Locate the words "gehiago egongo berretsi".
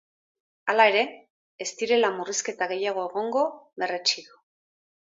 2.75-4.29